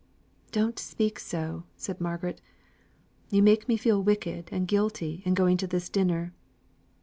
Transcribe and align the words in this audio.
"Don't 0.51 0.79
speak 0.79 1.19
so!" 1.19 1.65
said 1.77 2.01
Margaret. 2.01 2.41
"You'll 3.29 3.43
make 3.43 3.67
me 3.67 3.77
feel 3.77 4.01
wicked 4.01 4.49
and 4.51 4.67
guilty 4.67 5.21
in 5.25 5.35
going 5.35 5.57
to 5.57 5.67
this 5.67 5.89
dinner." 5.89 6.33